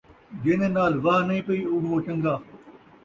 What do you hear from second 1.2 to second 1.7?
نئیں پئی